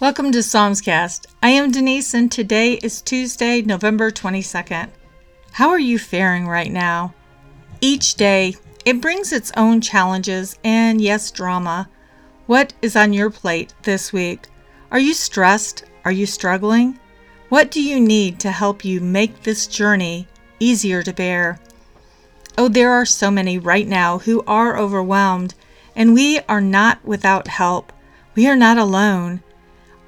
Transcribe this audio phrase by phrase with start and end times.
[0.00, 1.26] Welcome to Psalmscast.
[1.42, 4.90] I am Denice, and today is Tuesday, November 22nd.
[5.50, 7.14] How are you faring right now?
[7.80, 11.88] Each day, it brings its own challenges and, yes, drama.
[12.46, 14.46] What is on your plate this week?
[14.92, 15.84] Are you stressed?
[16.04, 17.00] Are you struggling?
[17.48, 20.28] What do you need to help you make this journey
[20.60, 21.58] easier to bear?
[22.56, 25.54] Oh, there are so many right now who are overwhelmed,
[25.96, 27.92] and we are not without help.
[28.36, 29.42] We are not alone.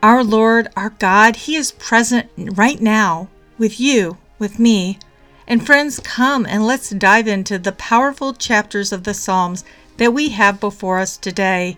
[0.02, 4.98] Our Lord, our God, He is present right now with you, with me.
[5.46, 9.62] And friends, come and let's dive into the powerful chapters of the Psalms
[9.98, 11.76] that we have before us today.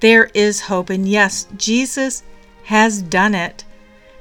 [0.00, 2.24] There is hope, and yes, Jesus
[2.64, 3.64] has done it.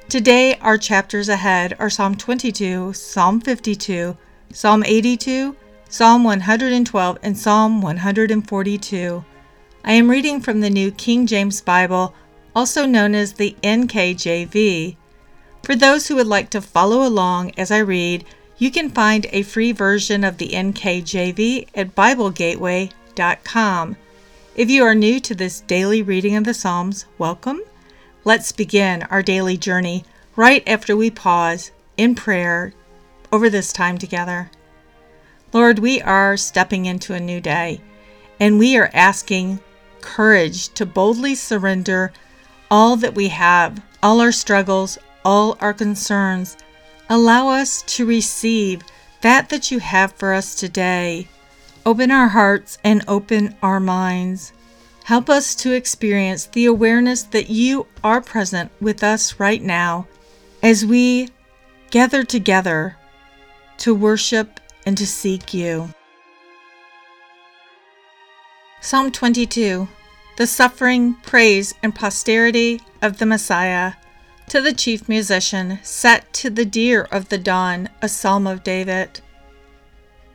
[0.09, 4.16] Today, our chapters ahead are Psalm 22, Psalm 52,
[4.54, 5.55] Psalm 82,
[5.90, 9.26] Psalm 112, and Psalm 142.
[9.84, 12.13] I am reading from the New King James Bible
[12.59, 14.98] also known as the NKJV.
[15.63, 18.26] For those who would like to follow along as I read,
[18.57, 23.96] you can find a free version of the NKJV at BibleGateway.com.
[24.57, 27.62] If you are new to this daily reading of the Psalms, welcome.
[28.26, 30.04] Let's begin our daily journey
[30.35, 32.74] right after we pause in prayer
[33.32, 34.52] over this time together.
[35.54, 37.80] Lord, we are stepping into a new day,
[38.37, 39.62] and we are asking
[40.02, 42.12] courage to boldly surrender
[42.71, 46.57] all that we have, all our struggles, all our concerns.
[47.09, 48.84] Allow us to receive
[49.21, 51.27] that that you have for us today.
[51.85, 54.53] Open our hearts and open our minds.
[55.05, 60.07] Help us to experience the awareness that you are present with us right now
[60.62, 61.29] as we
[61.90, 62.95] gather together
[63.77, 65.90] to worship and to seek you.
[68.81, 69.88] Psalm 22
[70.40, 73.91] the suffering, praise, and posterity of the Messiah.
[74.47, 79.19] To the chief musician, set to the deer of the dawn, a psalm of David.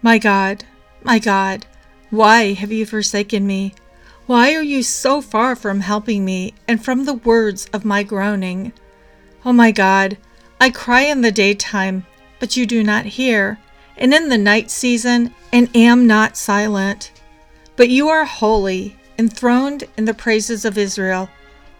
[0.02, 0.64] My God,
[1.02, 1.64] my God,
[2.10, 3.72] why have you forsaken me?
[4.26, 8.74] Why are you so far from helping me and from the words of my groaning?
[9.42, 10.18] Oh my God,
[10.60, 12.04] I cry in the daytime,
[12.40, 13.58] but you do not hear,
[13.96, 17.10] and in the night season, and am not silent.
[17.76, 21.28] But you are holy, enthroned in the praises of Israel.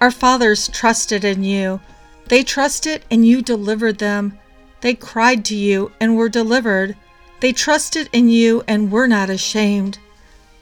[0.00, 1.80] Our fathers trusted in you.
[2.28, 4.38] They trusted and you delivered them.
[4.80, 6.96] They cried to you and were delivered.
[7.40, 9.98] They trusted in you and were not ashamed.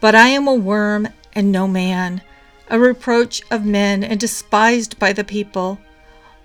[0.00, 2.22] But I am a worm and no man,
[2.68, 5.78] a reproach of men and despised by the people.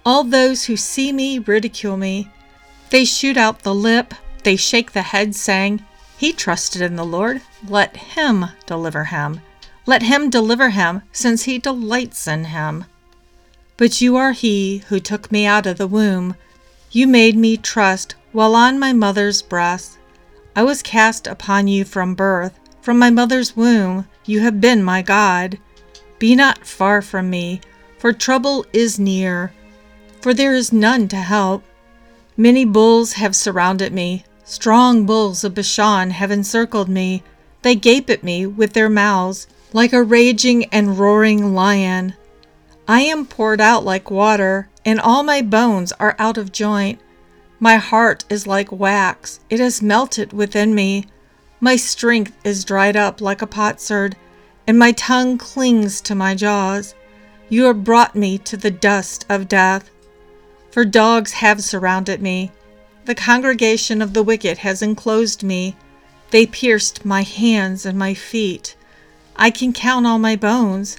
[0.06, 2.30] All those who see me ridicule me.
[2.90, 5.84] They shoot out the lip, they shake the head, saying,
[6.18, 9.42] He trusted in the Lord, let him deliver him.
[9.88, 12.84] Let him deliver him, since he delights in him.
[13.78, 16.36] But you are he who took me out of the womb.
[16.92, 19.98] You made me trust while on my mother's breast.
[20.58, 22.60] I was cast upon you from birth.
[22.82, 25.58] From my mother's womb, you have been my God.
[26.20, 27.62] Be not far from me,
[27.98, 29.54] for trouble is near,
[30.20, 31.64] for there is none to help.
[32.36, 34.26] Many bulls have surrounded me.
[34.44, 37.24] Strong bulls of Bashan have encircled me.
[37.62, 42.14] They gape at me with their mouths like a raging and roaring lion.
[42.88, 47.00] I am poured out like water, and all my bones are out of joint.
[47.60, 51.08] My heart is like wax, it has melted within me.
[51.60, 54.16] My strength is dried up like a potsherd,
[54.66, 56.96] and my tongue clings to my jaws.
[57.50, 59.90] You have brought me to the dust of death.
[60.72, 62.52] For dogs have surrounded me.
[63.06, 65.76] The congregation of the wicked has enclosed me.
[66.30, 68.77] They pierced my hands and my feet.
[69.38, 70.98] I can count all my bones.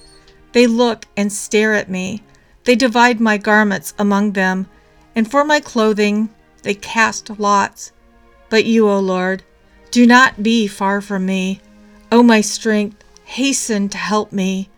[0.52, 2.22] They look and stare at me.
[2.64, 4.68] They divide my garments among them,
[5.14, 6.30] and for my clothing
[6.62, 7.92] they cast lots.
[8.48, 9.42] But you, O Lord,
[9.90, 11.60] do not be far from me.
[12.12, 14.68] O my strength, hasten to help me.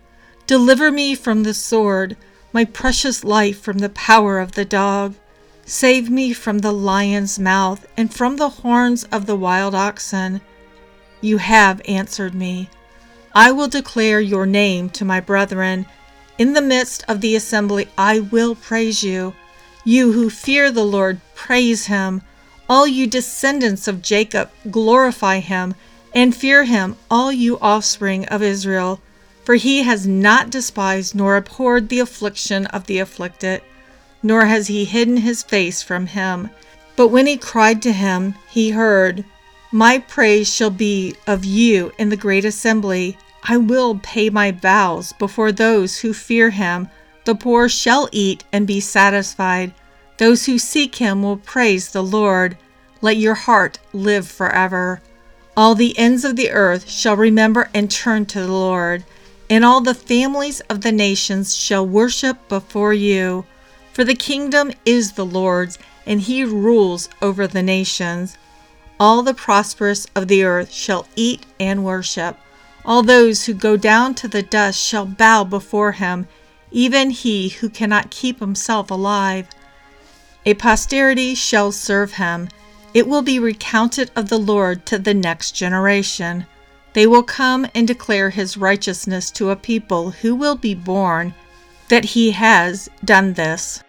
[0.47, 2.17] Deliver me from the sword,
[2.53, 5.15] my precious life from the power of the dog.
[5.65, 10.41] Save me from the lion's mouth and from the horns of the wild oxen.
[11.21, 12.69] You have answered me.
[13.35, 15.87] I will declare your name to my brethren.
[16.39, 19.35] In the midst of the assembly, I will praise you.
[19.85, 22.23] You who fear the Lord, praise him.
[22.69, 25.75] All you descendants of Jacob, glorify him,
[26.15, 29.01] and fear him, all you offspring of Israel.
[29.45, 33.63] For he has not despised nor abhorred the affliction of the afflicted,
[34.23, 36.51] nor has he hidden his face from him.
[36.97, 39.25] But when he cried to him, he heard.
[39.73, 43.17] My praise shall be of you in the great assembly.
[43.45, 46.89] I will pay my vows before those who fear him.
[47.25, 49.73] The poor shall eat and be satisfied.
[50.19, 52.57] Those who seek him will praise the Lord.
[53.01, 55.01] Let your heart live forever.
[55.57, 59.05] All the ends of the earth shall remember and turn to the Lord,
[59.49, 63.45] and all the families of the nations shall worship before you.
[63.93, 68.37] For the kingdom is the Lord's, and he rules over the nations.
[69.01, 72.37] All the prosperous of the earth shall eat and worship.
[72.85, 76.29] All those who go down to the dust shall bow before him,
[76.71, 79.49] even he who cannot keep himself alive.
[80.45, 82.51] A posterity shall serve him.
[82.93, 86.45] It will be recounted of the Lord to the next generation.
[86.93, 91.33] They will come and declare his righteousness to a people who will be born,
[91.89, 93.83] that he has done this.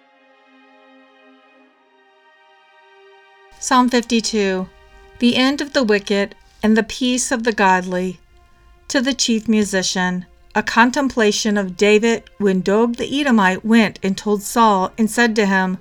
[3.59, 4.69] Psalm 52
[5.21, 6.33] The end of the wicked
[6.63, 8.19] and the peace of the godly.
[8.87, 10.25] To the chief musician,
[10.55, 15.45] a contemplation of David when Doeg the Edomite went and told Saul and said to
[15.45, 15.77] him,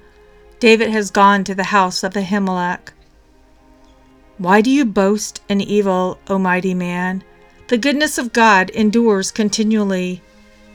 [0.58, 2.92] David has gone to the house of Ahimelech.
[4.37, 7.25] Why do you boast in evil, O mighty man?
[7.69, 10.20] The goodness of God endures continually.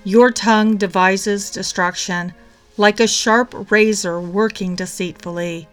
[0.04, 2.34] Your tongue devises destruction,
[2.78, 5.68] like a sharp razor working deceitfully.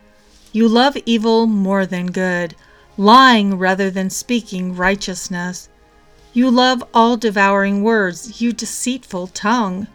[0.52, 2.54] You love evil more than good,
[2.96, 5.68] lying rather than speaking righteousness.
[6.32, 9.86] You love all devouring words, you deceitful tongue.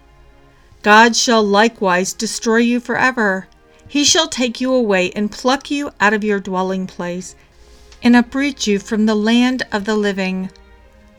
[0.83, 3.47] God shall likewise destroy you forever.
[3.87, 7.35] He shall take you away and pluck you out of your dwelling place,
[8.03, 10.49] and uproot you from the land of the living.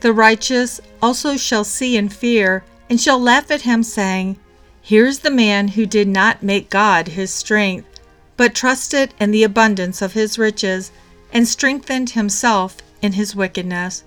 [0.01, 4.39] The righteous also shall see and fear, and shall laugh at him, saying,
[4.81, 7.89] Here's the man who did not make God his strength,
[8.37, 10.93] but trusted in the abundance of his riches,
[11.33, 14.05] and strengthened himself in his wickedness.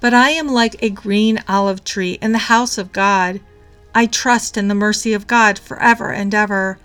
[0.00, 3.40] But I am like a green olive tree in the house of God.
[3.94, 6.78] I trust in the mercy of God forever and ever.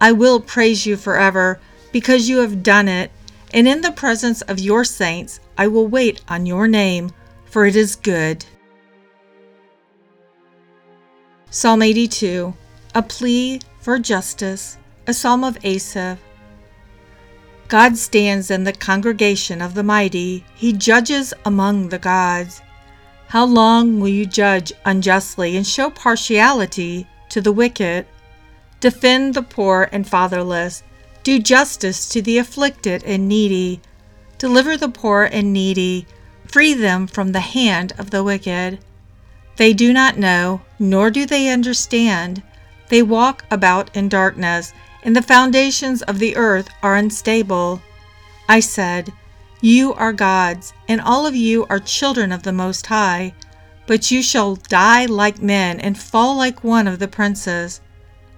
[0.00, 1.60] I will praise you forever,
[1.92, 3.10] because you have done it,
[3.52, 7.10] and in the presence of your saints I will wait on your name,
[7.44, 8.44] for it is good.
[11.50, 12.54] Psalm 82
[12.94, 16.18] A plea for justice, a psalm of Asaph.
[17.70, 22.62] God stands in the congregation of the mighty, he judges among the gods.
[23.28, 28.06] How long will you judge unjustly and show partiality to the wicked?
[28.80, 30.82] Defend the poor and fatherless,
[31.22, 33.80] do justice to the afflicted and needy,
[34.36, 36.08] deliver the poor and needy,
[36.48, 38.80] free them from the hand of the wicked.
[39.58, 42.42] They do not know, nor do they understand.
[42.88, 44.72] They walk about in darkness
[45.02, 47.82] and the foundations of the earth are unstable.
[48.48, 49.12] I said,
[49.60, 53.34] You are gods, and all of you are children of the Most High,
[53.86, 57.80] but you shall die like men and fall like one of the princes.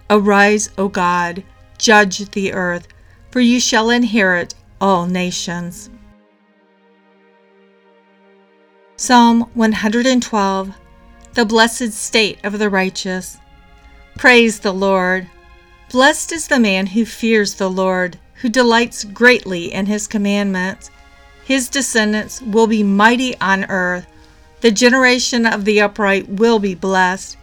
[0.08, 1.42] Arise, O God,
[1.78, 2.86] judge the earth,
[3.30, 5.90] for you shall inherit all nations.
[8.96, 10.74] Psalm 112
[11.34, 13.38] The Blessed State of the Righteous.
[14.16, 15.28] Praise the Lord.
[15.92, 20.90] Blessed is the man who fears the Lord, who delights greatly in his commandments.
[21.44, 24.06] His descendants will be mighty on earth.
[24.62, 27.36] The generation of the upright will be blessed.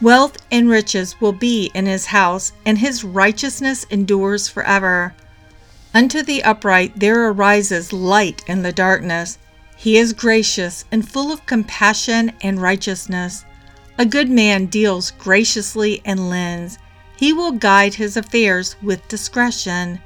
[0.00, 5.14] Wealth and riches will be in his house, and his righteousness endures forever.
[5.92, 9.36] Unto the upright there arises light in the darkness.
[9.76, 13.44] He is gracious and full of compassion and righteousness.
[13.98, 16.78] A good man deals graciously and lends.
[17.16, 20.00] He will guide his affairs with discretion.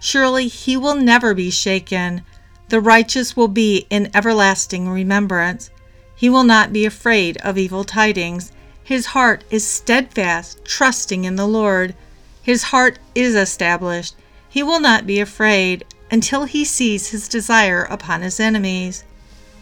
[0.00, 2.22] Surely he will never be shaken.
[2.68, 5.70] The righteous will be in everlasting remembrance.
[6.16, 8.52] He will not be afraid of evil tidings.
[8.82, 11.94] His heart is steadfast, trusting in the Lord.
[12.42, 14.14] His heart is established.
[14.48, 19.04] He will not be afraid until he sees his desire upon his enemies.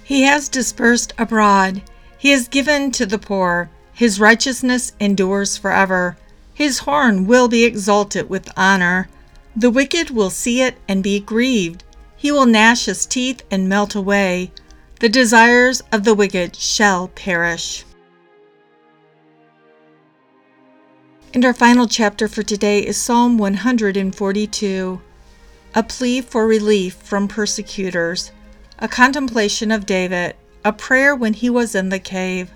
[0.05, 1.83] He has dispersed abroad.
[2.19, 3.71] He has given to the poor.
[3.95, 6.17] His righteousness endures forever.
[6.63, 9.09] His horn will be exalted with honor.
[9.57, 11.83] The wicked will see it and be grieved.
[12.15, 14.53] He will gnash his teeth and melt away.
[15.01, 17.85] The desires of the wicked shall perish.
[21.35, 25.01] And our final chapter for today is Psalm 142
[25.75, 28.31] a plea for relief from persecutors,
[28.79, 32.53] a contemplation of David, a prayer when he was in the cave.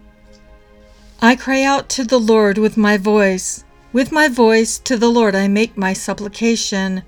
[1.21, 3.65] I cry out to the Lord with my voice.
[3.97, 7.03] With my voice to the Lord I make my supplication.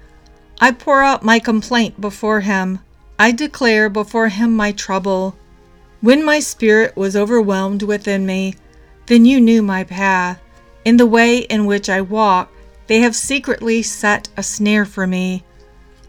[0.59, 2.79] I pour out my complaint before him.
[3.19, 5.37] I declare before him my trouble.
[6.01, 8.55] When my spirit was overwhelmed within me,
[9.05, 10.41] then you knew my path,
[10.83, 12.51] In the way in which I walk,
[12.87, 15.45] they have secretly set a snare for me.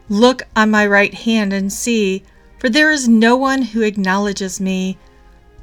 [0.08, 2.24] Look on my right hand and see,
[2.58, 4.98] for there is no one who acknowledges me.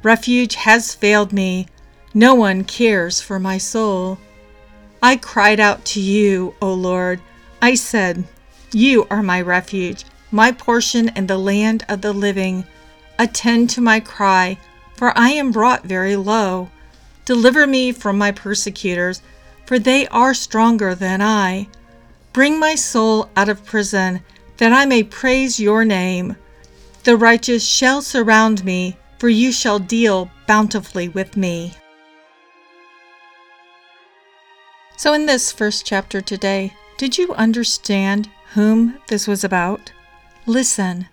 [0.03, 1.65] Refuge has failed me.
[2.13, 4.19] No one cares for my soul.
[5.01, 7.21] I cried out to you, O Lord.
[7.61, 8.23] I said,
[8.71, 12.65] You are my refuge, my portion in the land of the living.
[13.19, 14.57] Attend to my cry,
[14.95, 16.69] for I am brought very low.
[17.25, 19.21] Deliver me from my persecutors,
[19.65, 21.67] for they are stronger than I.
[22.33, 24.21] Bring my soul out of prison,
[24.57, 26.35] that I may praise your name.
[27.03, 31.73] The righteous shall surround me, for you shall deal bountifully with me.
[34.97, 39.91] So, in this first chapter today, did you understand whom this was about?
[40.47, 41.07] Listen.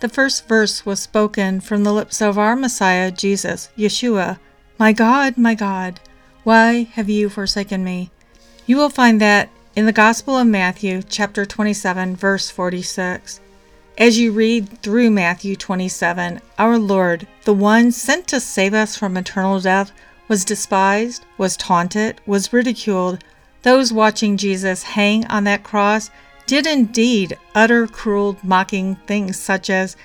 [0.00, 4.38] The first verse was spoken from the lips of our Messiah, Jesus, Yeshua.
[4.78, 6.00] My God, my God,
[6.44, 8.10] why have you forsaken me?
[8.66, 13.40] You will find that in the Gospel of Matthew, chapter 27, verse 46.
[13.96, 19.16] As you read through Matthew 27, our Lord, the one sent to save us from
[19.16, 19.92] eternal death,
[20.30, 23.24] was despised, was taunted, was ridiculed.
[23.62, 26.08] Those watching Jesus hang on that cross
[26.46, 29.96] did indeed utter cruel, mocking things such as,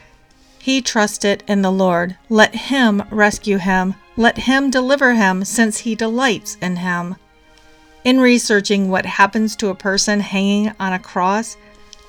[0.58, 5.94] He trusted in the Lord, let him rescue him, let him deliver him, since he
[5.94, 7.18] delights in him.
[8.04, 11.56] In researching what happens to a person hanging on a cross,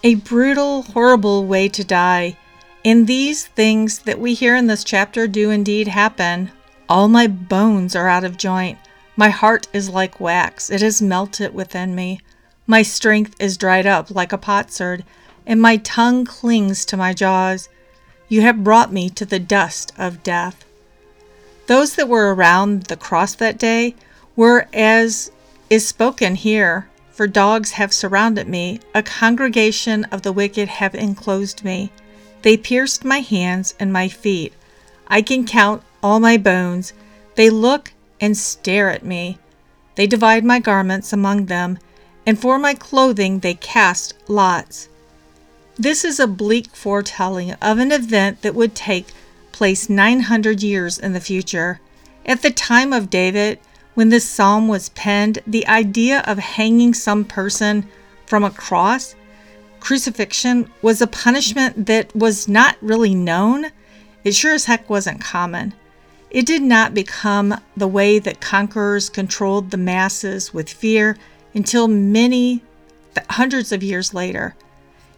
[0.02, 2.38] a brutal, horrible way to die.
[2.82, 6.50] And these things that we hear in this chapter do indeed happen.
[6.88, 8.78] All my bones are out of joint.
[9.16, 12.20] My heart is like wax, it is melted within me.
[12.66, 15.04] My strength is dried up like a potsherd,
[15.46, 17.68] and my tongue clings to my jaws.
[18.28, 20.64] You have brought me to the dust of death.
[21.66, 23.96] Those that were around the cross that day
[24.36, 25.32] were as
[25.70, 31.64] is spoken here, for dogs have surrounded me, a congregation of the wicked have enclosed
[31.64, 31.90] me.
[32.42, 34.52] They pierced my hands and my feet.
[35.08, 36.92] I can count all my bones.
[37.34, 39.38] They look and stare at me.
[39.94, 41.78] They divide my garments among them
[42.26, 44.88] and for my clothing they cast lots.
[45.78, 49.12] This is a bleak foretelling of an event that would take
[49.52, 51.80] place 900 years in the future.
[52.26, 53.60] At the time of David,
[53.94, 57.88] when this psalm was penned, the idea of hanging some person
[58.26, 59.14] from a cross,
[59.80, 63.66] crucifixion, was a punishment that was not really known.
[64.24, 65.74] It sure as heck wasn't common.
[66.30, 71.16] It did not become the way that conquerors controlled the masses with fear
[71.54, 72.62] until many
[73.30, 74.54] hundreds of years later.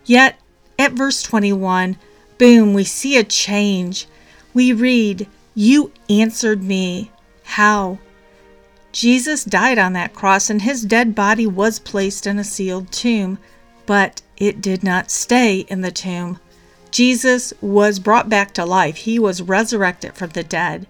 [0.05, 0.39] Yet,
[0.79, 1.97] at verse 21,
[2.39, 4.07] boom, we see a change.
[4.55, 7.11] We read, You answered me.
[7.43, 7.99] How?
[8.93, 13.39] Jesus died on that cross, and his dead body was placed in a sealed tomb,
[13.87, 16.39] but it did not stay in the tomb.
[16.91, 18.97] Jesus was brought back to life.
[18.97, 20.87] He was resurrected from the dead,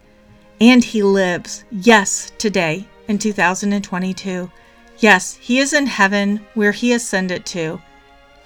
[0.60, 4.50] and he lives, yes, today in 2022.
[4.98, 7.80] Yes, he is in heaven where he ascended to.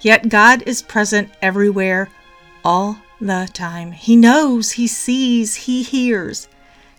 [0.01, 2.09] Yet God is present everywhere,
[2.63, 3.91] all the time.
[3.91, 6.47] He knows, he sees, he hears.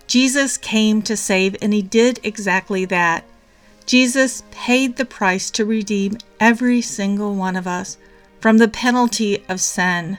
[0.06, 3.24] Jesus came to save, and he did exactly that.
[3.86, 7.98] Jesus paid the price to redeem every single one of us
[8.40, 10.18] from the penalty of sin.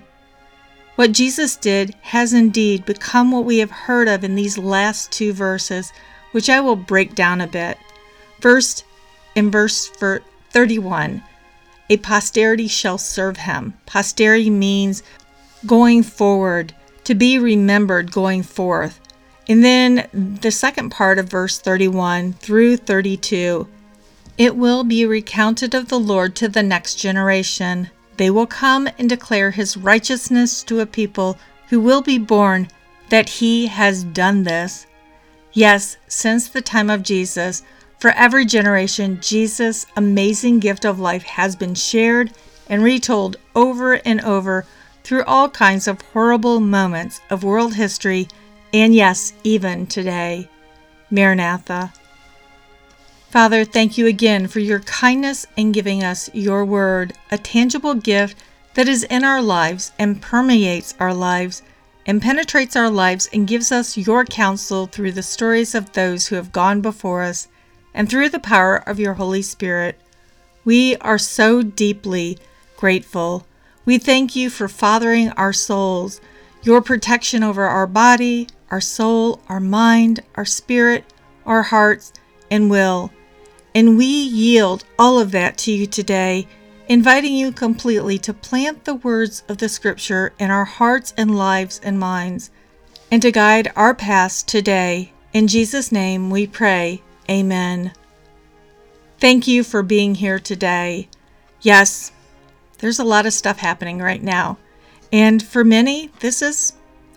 [0.95, 5.33] What Jesus did has indeed become what we have heard of in these last two
[5.33, 5.91] verses,
[6.31, 7.77] which I will break down a bit.
[8.39, 8.85] First,
[9.35, 11.21] in verse 31,
[11.89, 13.73] a posterity shall serve him.
[13.85, 15.03] Posterity means
[15.65, 16.73] going forward,
[17.03, 18.99] to be remembered going forth.
[19.47, 23.67] And then the second part of verse 31 through 32
[24.37, 27.89] it will be recounted of the Lord to the next generation.
[28.17, 31.37] They will come and declare his righteousness to a people
[31.69, 32.69] who will be born
[33.09, 34.87] that he has done this.
[35.53, 37.63] Yes, since the time of Jesus,
[37.99, 42.31] for every generation, Jesus' amazing gift of life has been shared
[42.67, 44.65] and retold over and over
[45.03, 48.27] through all kinds of horrible moments of world history,
[48.73, 50.49] and yes, even today.
[51.11, 51.93] Maranatha.
[53.35, 58.41] Father, thank you again for your kindness in giving us your word, a tangible gift
[58.75, 61.61] that is in our lives and permeates our lives
[62.05, 66.37] and penetrates our lives and gives us your counsel through the stories of those who
[66.37, 67.49] have gone before us
[67.93, 69.99] and through the power of your Holy Spirit.
[70.63, 72.37] We are so deeply
[72.77, 73.45] grateful.
[73.83, 76.21] We thank you for fathering our souls,
[76.63, 81.03] your protection over our body, our soul, our mind, our spirit,
[81.45, 82.13] our hearts,
[82.49, 83.11] and will.
[83.75, 86.47] And we yield all of that to you today,
[86.87, 91.81] inviting you completely to plant the words of the Scripture in our hearts and lives
[91.83, 92.51] and minds,
[93.11, 95.11] and to guide our paths today.
[95.33, 97.03] In Jesus' name we pray.
[97.29, 97.91] Amen.
[99.19, 101.09] Thank you for being here today.
[101.61, 102.13] Yes,
[102.77, 104.57] there's a lot of stuff happening right now.
[105.11, 106.73] And for many, this is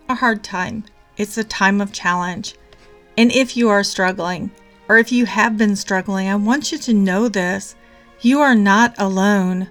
[0.09, 0.85] a hard time.
[1.17, 2.57] It's a time of challenge.
[3.17, 4.51] And if you are struggling,
[4.89, 7.77] or if you have been struggling, I want you to know this.
[8.21, 9.71] You are not alone.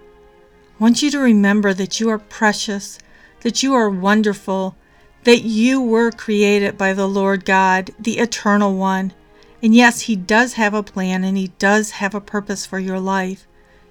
[0.80, 3.00] I want you to remember that you are precious,
[3.42, 4.76] that you are wonderful,
[5.24, 9.14] that you were created by the Lord God, the Eternal One.
[9.62, 13.00] And yes, He does have a plan and He does have a purpose for your
[13.00, 13.48] life.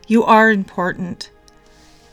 [0.06, 1.30] You are important.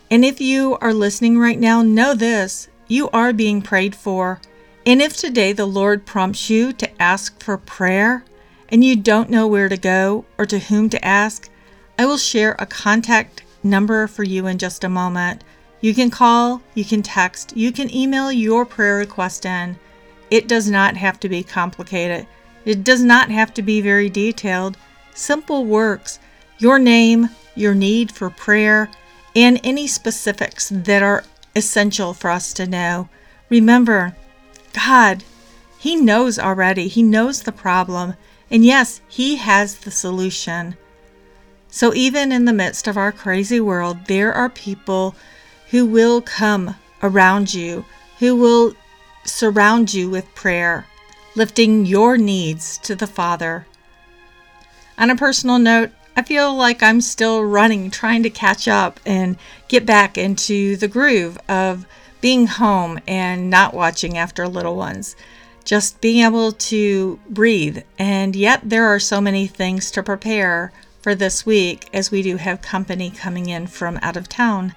[0.10, 4.42] And if you are listening right now, know this you are being prayed for.
[4.86, 8.26] And if today the Lord prompts you to ask for prayer
[8.74, 11.48] and you don't know where to go or to whom to ask,
[12.00, 15.44] I will share a contact number for you in just a moment.
[15.80, 19.78] You can call, you can text, you can email your prayer request in.
[20.32, 22.26] It does not have to be complicated.
[22.66, 24.76] It does not have to be very detailed.
[25.14, 26.18] Simple works.
[26.58, 28.90] Your name, your need for prayer,
[29.36, 31.24] and any specifics that are
[31.56, 33.08] essential for us to know.
[33.50, 34.16] Remember,
[34.74, 35.24] God,
[35.78, 38.16] He knows already, He knows the problem,
[38.54, 40.78] and yes, He has the solution.
[41.70, 45.16] So, even in the midst of our crazy world, there are people
[45.72, 47.84] who will come around you,
[48.20, 48.76] who will
[49.26, 50.86] surround you with prayer,
[51.36, 53.66] lifting your needs to the Father.
[55.00, 59.36] On a personal note, I feel like I'm still running, trying to catch up and
[59.68, 61.88] get back into the groove of
[62.22, 65.16] being home and not watching after little ones.
[65.66, 67.80] Just being able to breathe.
[67.98, 72.38] And yet, there are so many things to prepare for this week as we do
[72.38, 74.74] have company coming in from out of town.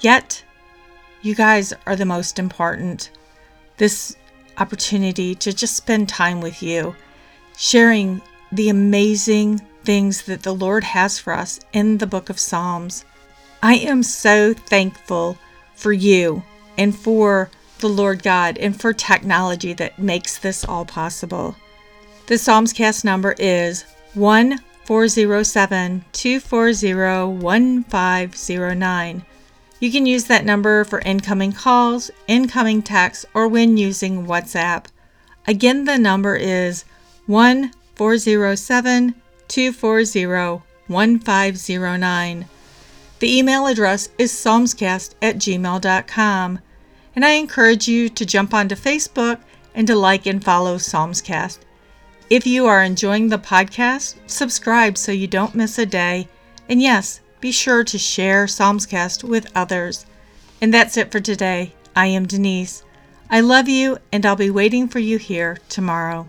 [0.00, 0.44] Yet,
[1.22, 3.10] you guys are the most important.
[3.78, 4.16] This
[4.58, 6.94] opportunity to just spend time with you,
[7.56, 8.20] sharing
[8.52, 13.04] the amazing things that the Lord has for us in the book of Psalms.
[13.62, 15.38] I am so thankful
[15.74, 16.42] for you
[16.76, 21.56] and for the Lord God and for technology that makes this all possible.
[22.26, 23.84] The Psalmscast number is
[24.14, 26.94] 1407 240
[27.38, 29.24] 1509.
[29.80, 34.86] You can use that number for incoming calls, incoming texts, or when using WhatsApp.
[35.46, 36.84] Again, the number is
[37.26, 39.14] 1407
[39.48, 42.46] 240 1509.
[43.18, 46.58] The email address is psalmscast at gmail.com.
[47.14, 49.38] And I encourage you to jump onto Facebook
[49.74, 51.58] and to like and follow Psalmscast.
[52.30, 56.28] If you are enjoying the podcast, subscribe so you don't miss a day.
[56.68, 60.06] And yes, be sure to share Psalmscast with others.
[60.60, 61.74] And that's it for today.
[61.94, 62.82] I am Denice.
[63.30, 66.28] I love you, and I'll be waiting for you here tomorrow.